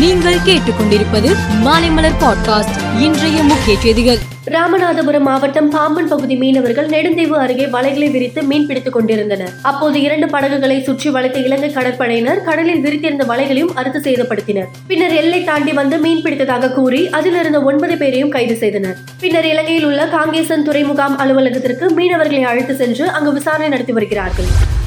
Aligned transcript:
நீங்கள் 0.00 0.34
கேட்டுக்கொண்டிருப்பது 0.34 1.36
மாலைமலர் 1.64 2.16
பாட்காஸ்ட். 2.20 3.00
இன்றைய 3.00 3.42
முக்கிய 3.42 3.78
செய்திகள். 3.78 4.18
ராமநாதபுரம் 4.46 5.20
மாவட்டம் 5.20 5.70
பாம்பன் 5.70 6.08
பகுதி 6.08 6.36
மீனவர்கள் 6.36 6.88
நெடுந்தீவு 6.88 7.38
அருகே 7.38 7.66
வலைகளை 7.66 8.10
விரித்து 8.10 8.42
மீன் 8.42 8.66
பிடித்துக் 8.66 8.92
கொண்டிருந்தனர். 8.92 9.52
அப்போது 9.62 10.00
இரண்டு 10.00 10.26
படகுகளை 10.26 10.82
சுற்றி 10.82 11.10
வளைத்த 11.10 11.38
இலங்கை 11.38 11.70
கடற்படையினர் 11.70 12.42
கடலில் 12.42 12.84
விரித்திருந்த 12.84 13.26
வலைகளையும் 13.26 13.74
அறுத்து 13.74 13.98
சேதப்படுத்தினர். 13.98 14.66
பின்னர் 14.86 15.12
எல்லை 15.12 15.44
தாண்டி 15.44 15.72
வந்து 15.72 15.98
மீன் 15.98 16.22
பிடித்ததாக 16.22 16.72
கூறி 16.72 17.08
அதில் 17.08 17.38
இருந்த 17.38 17.62
ஒன்பது 17.62 17.96
பேரையும் 17.96 18.30
கைது 18.30 18.56
செய்தனர். 18.56 18.96
பின்னர் 19.20 19.46
இலங்கையில் 19.46 19.84
உள்ள 19.84 20.06
காங்கேசன் 20.06 20.66
துறைமுகாம் 20.68 21.16
அலுவலகத்திற்கு 21.16 21.88
மீனவர்களை 21.88 22.42
அழைத்து 22.42 22.74
சென்று 22.74 23.10
அங்கு 23.10 23.32
விசாரணை 23.32 23.68
நடத்தி 23.68 23.92
வருகிறார்கள். 23.92 24.78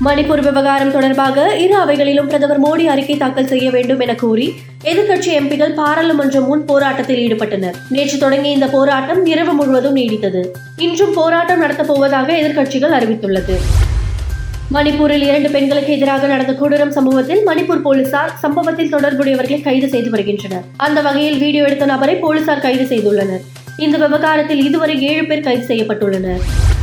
மணிப்பூர் 0.00 0.42
விவகாரம் 0.42 0.90
தொடர்பாக 0.90 1.56
இரு 1.56 1.74
அவைகளிலும் 1.76 2.26
பிரதமர் 2.26 2.62
மோடி 2.62 2.84
அறிக்கை 2.84 3.16
தாக்கல் 3.16 3.46
செய்ய 3.46 3.70
வேண்டும் 3.70 4.00
என 4.00 4.14
கூறி 4.14 4.54
எதிர்க்கட்சி 4.84 5.30
எம்பிகள் 5.40 5.74
பாராளுமன்றம் 5.74 6.46
முன் 6.46 6.64
போராட்டத்தில் 6.64 7.16
ஈடுபட்டனர். 7.16 7.74
நேற்று 7.90 8.18
தொடங்கிய 8.18 8.54
இந்த 8.54 8.66
போராட்டம் 8.66 9.26
இரவு 9.26 9.52
முழுவதும் 9.52 9.96
நீடித்தது. 9.96 10.50
இன்றும் 10.76 11.12
போராட்டம் 11.12 11.58
நடத்தப் 11.58 11.86
போவதாக 11.86 12.32
எதிர்க்கட்சிகள் 12.32 12.96
அறிவித்துள்ளது. 12.98 13.56
மணிப்பூரில் 14.72 15.22
இரண்டு 15.22 15.50
பெண்களுக்கு 15.50 15.92
எதிராக 15.92 16.26
நடந்த 16.26 16.52
கொடூரம் 16.52 16.90
சம்பவத்தில் 16.90 17.46
மணிப்பூர் 17.46 17.82
போலீசார் 17.82 18.32
சம்பவத்தில் 18.38 18.92
தொடர்புடையவர்களை 18.92 19.62
கைது 19.62 19.88
செய்து 19.88 20.10
வருகின்றனர். 20.10 20.62
அந்த 20.76 21.00
வகையில் 21.00 21.38
வீடியோ 21.38 21.64
எடுத்த 21.64 21.84
நபரை 21.84 22.14
போலீசார் 22.14 22.60
கைது 22.60 22.84
செய்துள்ளனர். 22.84 23.40
இந்த 23.76 23.98
விவகாரத்தில் 23.98 24.64
இதுவரை 24.64 25.02
ஏழு 25.02 25.24
பேர் 25.24 25.40
கைது 25.40 25.74
செய்யப்பட்டுள்ளனர். 25.74 26.73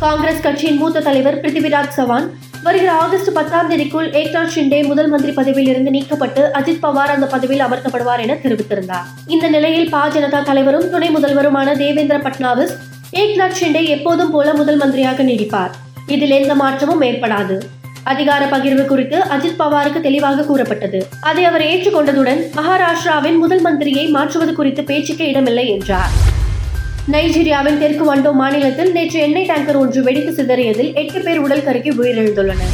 காங்கிரஸ் 0.00 0.40
கட்சியின் 0.40 0.76
மூத்த 0.76 1.00
தலைவர் 1.00 1.40
பிருத்திவிராஜ் 1.40 1.88
சவான் 1.88 2.30
வருகிற 2.62 2.92
ஆகஸ்ட் 2.92 3.32
பத்தாம் 3.32 3.70
தேதிக்குள் 3.70 4.08
ஏக்நாத் 4.20 4.52
ஷிண்டே 4.54 4.86
முதல் 4.86 5.08
மந்திரி 5.08 5.32
பதவியில் 5.32 5.70
இருந்து 5.72 5.90
நீக்கப்பட்டு 5.90 6.42
அஜித் 6.58 6.82
பவார் 6.82 7.12
அந்த 7.14 7.26
பதவியில் 7.26 7.66
அமர்த்தப்படுவார் 7.66 8.20
என 8.20 8.34
தெரிவித்திருந்தார். 8.34 9.06
இந்த 9.26 9.48
நிலையில் 9.48 9.90
பா 9.90 10.08
ஜனதா 10.08 10.42
தலைவரும் 10.42 10.90
துணை 10.90 11.10
முதல்வருமான 11.16 11.76
தேவேந்திர 11.76 12.18
பட்னாவிஸ் 12.18 12.74
ஏக்நாத் 13.12 13.58
ஷிண்டே 13.60 13.86
எப்போதும் 13.86 14.30
போல 14.30 14.54
முதல் 14.54 14.76
மந்திரியாக 14.76 15.22
நீடிப்பார். 15.22 15.70
இதில் 16.06 16.30
எந்த 16.30 16.54
மாற்றமும் 16.54 17.02
ஏற்படாது. 17.02 17.58
அதிகார 18.02 18.44
பகிர்வு 18.46 18.84
குறித்து 18.84 19.18
அஜித் 19.18 19.60
பவாருக்கு 19.62 20.00
தெளிவாக 20.00 20.42
கூறப்பட்டது. 20.42 21.06
அதை 21.20 21.44
அவர் 21.44 21.60
ஏற்றுக்கொண்டதுடன் 21.60 22.42
மகாராஷ்டிராவின் 22.56 23.38
முதல் 23.38 23.62
மந்திரியை 23.62 24.10
மாற்றுவது 24.10 24.52
குறித்து 24.52 24.84
பேச்சுக்கு 24.84 25.26
இடமில்லை 25.28 25.68
என்றார். 25.68 26.33
நைஜீரியாவின் 27.12 27.78
தெற்கு 27.78 28.04
வண்டோ 28.04 28.32
மாநிலத்தில் 28.32 28.92
நேற்று 28.92 29.20
எண்ணெய் 29.20 29.46
டேங்கர் 29.46 29.76
ஒன்று 29.76 30.02
வெடித்து 30.02 30.42
சிதறியதில் 30.42 30.94
எட்டு 30.94 31.20
பேர் 31.20 31.38
உடல் 31.38 31.64
கருகி 31.66 31.90
உயிரிழந்துள்ளனர். 31.90 32.72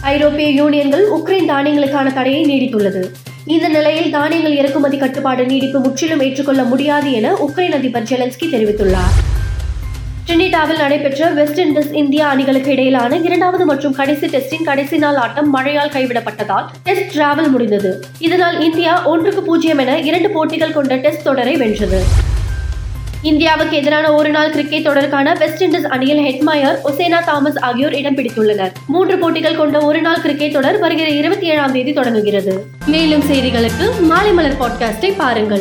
ஐரோப்பிய 0.00 0.64
யூனியன்கள் 0.64 1.04
உக்ரைன் 1.16 1.50
தானியங்களுக்கான 1.50 2.12
தடையை 2.12 2.44
நீடித்துள்ளது. 2.44 3.02
இந்த 3.46 3.68
நிலையில் 3.68 4.10
தானியங்கள் 4.10 4.56
இறக்குமதி 4.56 4.96
கட்டுப்பாடு 4.96 5.46
நீடிப்பு 5.46 5.80
முற்றிலும் 5.80 6.20
ஏற்றுக்கொள்ள 6.20 6.62
முடியாது 6.62 7.12
என 7.12 7.32
உக்ரைன் 7.32 7.74
அதிபர் 7.74 8.02
ஜெலன்ஸ்கி 8.02 8.48
தெரிவித்துள்ளார். 8.54 9.20
ட்ரினிடாவில் 10.26 10.78
நடைபெற்ற 10.78 11.30
வெஸ்ட் 11.30 11.60
இண்டீஸ் 11.60 11.92
இந்தியா 11.92 12.28
அணிகளுக்கு 12.28 12.72
இடையிலான 12.72 13.16
இரண்டாவது 13.16 13.66
மற்றும் 13.66 13.92
கடைசி 13.92 14.26
டெஸ்டின் 14.26 14.64
கடைசி 14.64 14.98
நாள் 14.98 15.16
ஆட்டம் 15.16 15.50
மழையால் 15.50 15.90
கைவிடப்பட்டதால் 15.90 16.66
டெஸ்ட் 16.82 17.18
டிராவல் 17.18 17.50
முடிந்தது. 17.50 18.04
இதனால் 18.18 18.60
இந்தியா 18.60 19.06
ஒன்றுக்கு 19.06 19.42
பூஜ்ஜியம் 19.42 19.78
என 19.78 19.98
இரண்டு 19.98 20.30
போட்டிகள் 20.30 20.72
கொண்ட 20.72 20.96
டெஸ்ட் 20.96 21.22
தொடரை 21.22 21.56
வென்றது. 21.56 22.21
இந்தியாவுக்கு 23.30 23.76
எதிரான 23.76 24.14
ஒரு 24.14 24.30
நாள் 24.30 24.50
கிரிக்கெட் 24.50 24.86
தொடருக்கான 24.86 25.38
வெஸ்ட் 25.38 25.62
இண்டீஸ் 25.64 25.86
அணியில் 25.94 26.18
ஹெட்மயர் 26.18 26.78
ஒசேனா 26.84 27.24
தாமஸ் 27.24 27.58
ஆகியோர் 27.58 27.94
இடம் 27.94 28.16
பிடித்துள்ளனர். 28.16 28.72
மூன்று 28.86 29.18
போட்டிகள் 29.18 29.56
கொண்ட 29.56 29.80
ஒரு 29.80 30.00
நாள் 30.00 30.20
கிரிக்கெட் 30.20 30.52
தொடர் 30.52 30.78
வருகிற 30.78 31.08
இருபத்தி 31.08 31.46
ஏழாம் 31.46 31.72
தேதி 31.72 31.92
தொடங்குகிறது. 31.92 32.64
மேலும் 32.86 33.22
செய்திகளுக்கு 33.22 34.00
மாலை 34.00 34.32
மலர் 34.32 34.60
பாட்காஸ்டை 34.60 35.12
பாருங்கள். 35.16 35.60